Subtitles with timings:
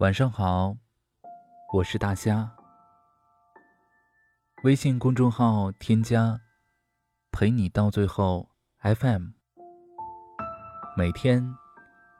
[0.00, 0.76] 晚上好，
[1.72, 2.52] 我是大虾。
[4.62, 6.38] 微信公众号添加
[7.32, 8.50] “陪你到最后
[8.82, 9.28] FM”，
[10.98, 11.42] 每天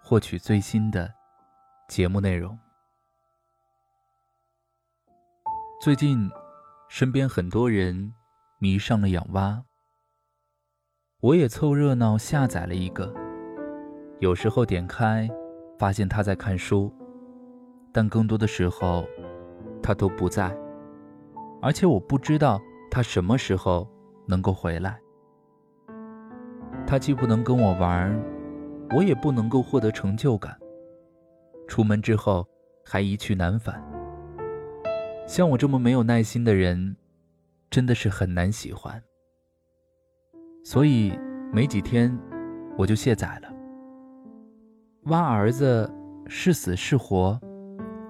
[0.03, 1.12] 获取最新的
[1.86, 2.59] 节目内容。
[5.79, 6.31] 最近，
[6.89, 8.14] 身边很多人
[8.58, 9.63] 迷上了养蛙，
[11.21, 13.13] 我也凑热闹下载了一个。
[14.21, 15.29] 有时候点开，
[15.79, 16.90] 发现他在看书。
[17.96, 19.09] 但更多的时候，
[19.82, 20.54] 他都不在，
[21.63, 22.61] 而且我不知道
[22.91, 23.89] 他什么时候
[24.27, 25.00] 能够回来。
[26.87, 28.14] 他既不能跟我玩，
[28.95, 30.54] 我也不能够获得成就感。
[31.67, 32.47] 出门之后
[32.84, 33.83] 还一去难返。
[35.27, 36.95] 像我这么没有耐心的人，
[37.70, 39.03] 真的是很难喜欢。
[40.62, 41.19] 所以
[41.51, 42.15] 没几天，
[42.77, 43.48] 我就卸载了。
[45.05, 45.91] 挖儿子
[46.27, 47.41] 是死是活？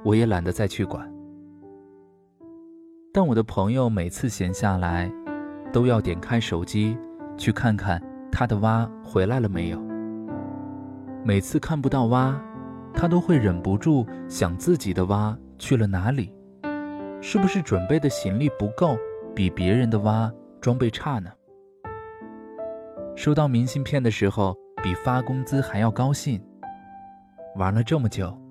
[0.07, 1.13] 我也懒得再去管，
[3.13, 5.11] 但我的朋友每次闲下来，
[5.73, 6.97] 都要点开手机
[7.37, 9.81] 去看看他的蛙回来了没有。
[11.25, 12.41] 每次看不到蛙，
[12.95, 16.33] 他都会忍不住想自己的蛙去了哪里，
[17.21, 18.97] 是不是准备的行李不够，
[19.35, 21.29] 比别人的蛙装备差呢？
[23.17, 24.55] 收到明信片的时候，
[24.85, 26.41] 比发工资还要高兴。
[27.57, 28.46] 玩了这么久。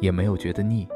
[0.00, 0.88] 也没有觉得腻。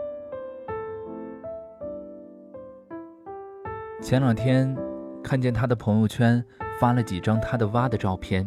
[4.00, 4.76] 前两天
[5.22, 6.44] 看见他的朋友圈
[6.78, 8.46] 发了几张他的蛙的照片，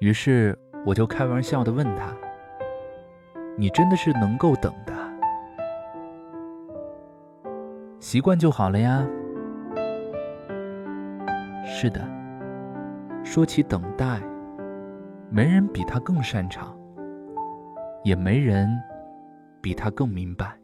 [0.00, 2.16] 于是我就开玩笑的问他
[3.56, 4.94] ：“你真的是能够等的？
[7.98, 9.06] 习惯就好了呀。”
[11.66, 12.00] 是的，
[13.22, 14.20] 说起等待，
[15.28, 16.74] 没人比他更擅长，
[18.02, 18.68] 也没人。
[19.60, 20.58] 比他更明白。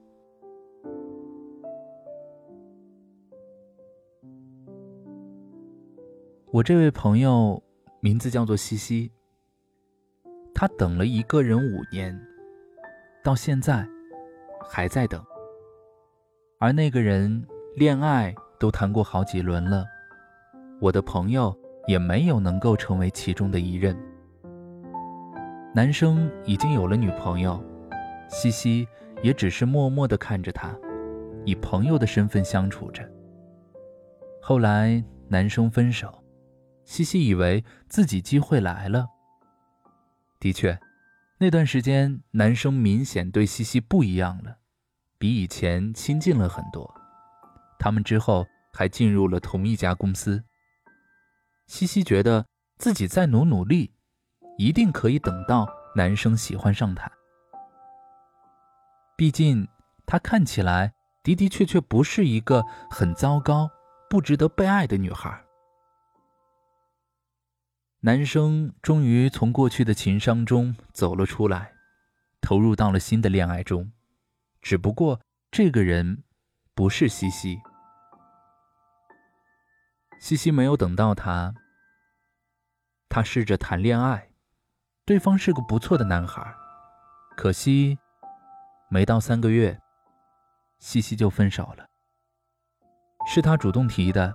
[6.52, 7.62] 我这位朋友
[8.00, 9.12] 名字叫做西西，
[10.54, 12.18] 他等了一个人五年，
[13.22, 13.86] 到现在
[14.66, 15.22] 还在等。
[16.58, 19.84] 而那个人恋爱都谈过好几轮了，
[20.80, 21.54] 我的朋友
[21.86, 23.94] 也没有能够成为其中的一任。
[25.74, 27.62] 男生已经有了女朋友。
[28.28, 28.86] 西西
[29.22, 30.76] 也只是默默地看着他，
[31.44, 33.08] 以朋友的身份相处着。
[34.42, 36.22] 后来男生分手，
[36.84, 39.06] 西西以为自己机会来了。
[40.38, 40.78] 的确，
[41.38, 44.58] 那段时间男生明显对西西不一样了，
[45.18, 46.92] 比以前亲近了很多。
[47.78, 50.44] 他们之后还进入了同一家公司。
[51.66, 52.46] 西西觉得
[52.78, 53.92] 自己再努努力，
[54.58, 57.10] 一定可以等到男生喜欢上她。
[59.16, 59.66] 毕竟，
[60.04, 63.70] 她看起来的的确确不是一个很糟糕、
[64.10, 65.42] 不值得被爱的女孩。
[68.00, 71.72] 男生终于从过去的情伤中走了出来，
[72.42, 73.90] 投入到了新的恋爱中。
[74.60, 76.22] 只不过，这个人
[76.74, 77.58] 不是西西。
[80.20, 81.54] 西西没有等到他，
[83.08, 84.30] 他试着谈恋爱，
[85.06, 86.54] 对方是个不错的男孩，
[87.34, 87.98] 可惜。
[88.88, 89.80] 没到三个月，
[90.78, 91.86] 西西就分手了。
[93.26, 94.32] 是他主动提的，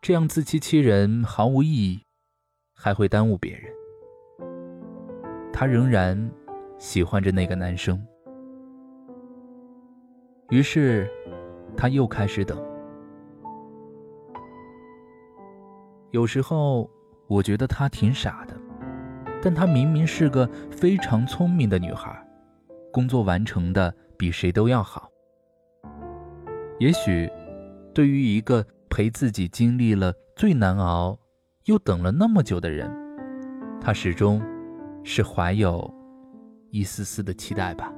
[0.00, 2.06] 这样自欺欺人毫无意义，
[2.74, 3.70] 还会耽误别人。
[5.52, 6.30] 他仍然
[6.78, 8.02] 喜欢着那个男生，
[10.48, 11.06] 于是
[11.76, 12.58] 他又开始等。
[16.12, 16.90] 有时候
[17.28, 18.56] 我觉得她挺傻的，
[19.42, 22.26] 但她明明是个非常聪明的女孩。
[22.92, 25.10] 工作完成的比谁都要好。
[26.78, 27.30] 也许，
[27.94, 31.18] 对于一个陪自己经历了最难熬，
[31.66, 32.90] 又等了那么久的人，
[33.80, 34.42] 他始终
[35.04, 35.92] 是怀有
[36.70, 37.92] 一丝丝的期待吧。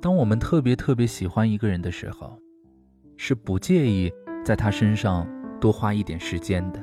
[0.00, 2.38] 当我们特别特别喜欢一个人的时候，
[3.18, 4.10] 是不介意
[4.42, 5.28] 在他身上
[5.60, 6.82] 多花一点时间的，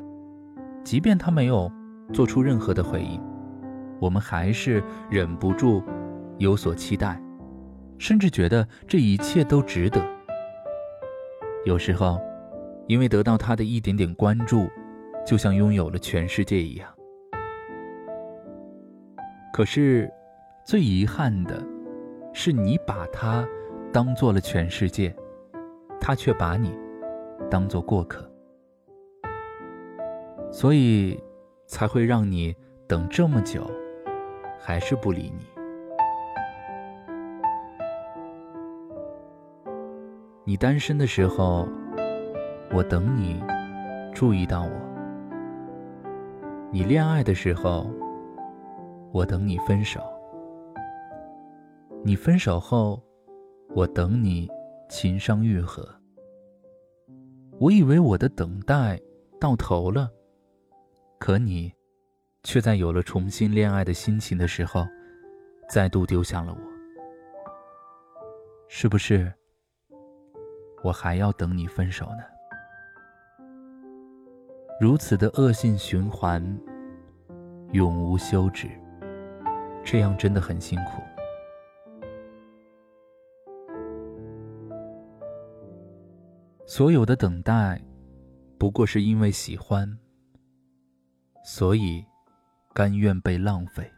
[0.83, 1.71] 即便他没有
[2.13, 3.19] 做出任何的回应。
[3.99, 5.83] 我们还是忍不住
[6.37, 7.21] 有所期待，
[7.97, 10.01] 甚至觉得这一切都值得。
[11.65, 12.19] 有时候，
[12.87, 14.67] 因为得到他的一点点关注，
[15.25, 16.87] 就像拥有了全世界一样。
[19.51, 20.09] 可是，
[20.63, 21.65] 最遗憾的
[22.31, 23.47] 是，你把他
[23.91, 25.13] 当做了全世界，
[25.99, 26.77] 他却把你
[27.49, 28.29] 当做过客，
[30.51, 31.19] 所以
[31.65, 32.55] 才会让你
[32.87, 33.69] 等这么久。
[34.59, 35.45] 还是不理你。
[40.43, 41.67] 你单身的时候
[42.71, 43.43] 我等你
[44.13, 44.71] 注意到我。
[46.71, 47.89] 你恋爱的时候
[49.11, 50.01] 我等你分手。
[52.03, 53.01] 你分手后
[53.75, 54.49] 我等你
[54.89, 55.87] 情伤愈合。
[57.59, 58.99] 我以为我的等待
[59.39, 60.09] 到头了
[61.19, 61.73] 可你
[62.47, 64.87] 却在有了重新恋爱的心情的时候，
[65.67, 66.59] 再度丢下了我。
[68.69, 69.29] 是不是？
[70.81, 72.23] 我还要等你分手呢。
[74.79, 76.41] 如此的恶性循环，
[77.73, 78.69] 永无休止。
[79.83, 81.01] 这样真的很辛苦。
[86.65, 87.81] 所有的等待，
[88.57, 89.99] 不过是因为喜欢，
[91.43, 92.05] 所以
[92.77, 93.91] 甘愿被浪费。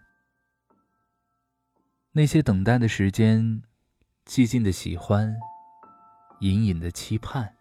[2.14, 3.62] 那些等待的时间。
[4.26, 5.36] 寂静的喜欢，
[6.42, 7.52] 隐隐的期盼，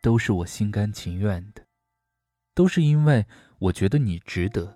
[0.00, 1.66] 都是我心甘情愿的，
[2.54, 3.26] 都是因为
[3.58, 4.72] 我觉得你值得，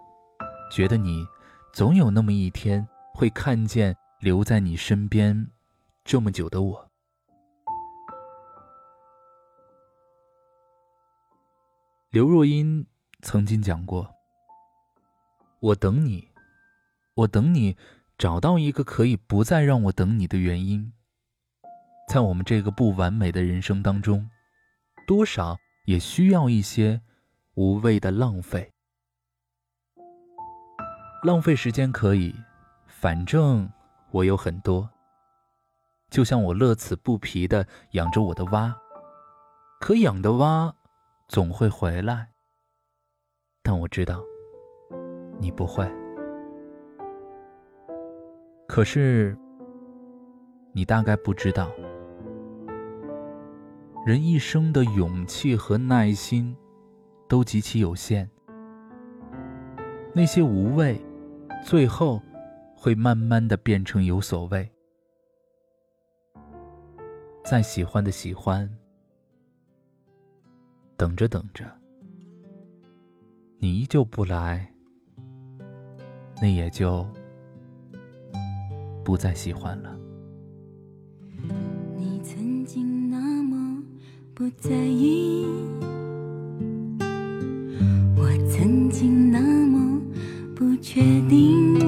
[0.73, 1.25] 觉得你
[1.73, 2.85] 总有那么一天
[3.15, 5.49] 会看见留在你身边
[6.05, 6.91] 这么久的我。
[12.11, 12.85] 刘若英
[13.23, 14.13] 曾经讲过
[15.61, 16.29] ：“我等你，
[17.15, 17.77] 我等你。”
[18.19, 20.93] 找到一个可以不再让我等你的原因，
[22.09, 24.29] 在我们这个不完美的人生当中，
[25.07, 27.01] 多少也需要一些
[27.55, 28.73] 无谓的浪费。
[31.23, 32.35] 浪费时间可以，
[32.89, 33.71] 反正
[34.11, 34.91] 我有很多。
[36.11, 38.77] 就像我乐此不疲的养着我的蛙，
[39.79, 40.75] 可养的蛙
[41.29, 42.33] 总会回来，
[43.63, 44.21] 但我知道
[45.39, 45.89] 你不会。
[48.67, 49.37] 可是，
[50.73, 51.71] 你大概不知道，
[54.05, 56.57] 人一生的勇气和耐心
[57.27, 58.29] 都极其有限。
[60.15, 61.01] 那些无谓，
[61.65, 62.21] 最后
[62.77, 64.71] 会慢慢的变成有所谓。
[67.45, 68.69] 再喜欢的喜欢，
[70.97, 71.65] 等着等着，
[73.59, 74.71] 你依旧不来，
[76.41, 77.07] 那也就。
[79.05, 79.97] 不再喜欢了。
[81.97, 83.83] 你曾经那么
[84.35, 85.47] 不在意，
[88.15, 89.99] 我曾经那么
[90.55, 91.79] 不确定，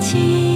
[0.00, 0.49] 情。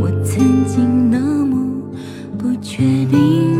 [0.00, 1.56] 我曾经那么
[2.38, 3.53] 不确定。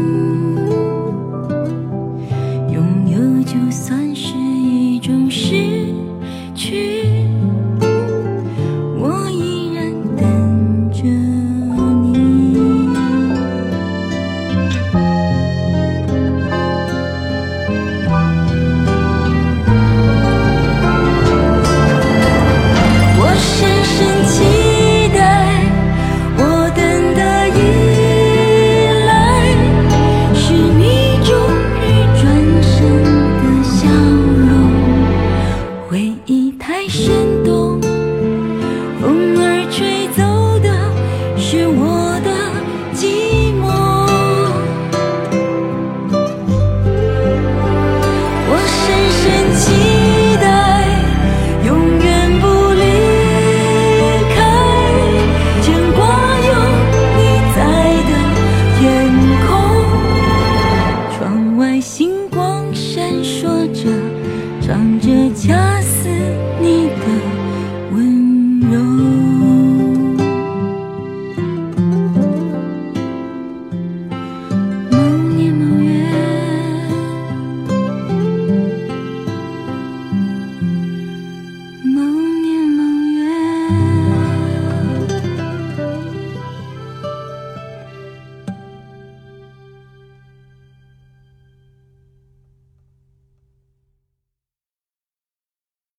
[36.75, 37.34] 还是你。